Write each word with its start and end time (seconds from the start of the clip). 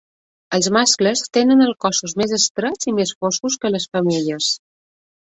Els 0.57 0.69
mascles 0.77 1.23
tenen 1.39 1.61
els 1.67 1.79
cossos 1.87 2.17
més 2.23 2.35
estrets 2.39 2.91
i 2.93 2.97
més 3.03 3.15
foscos 3.23 3.63
que 3.67 3.75
les 3.77 3.89
femelles. 3.95 4.53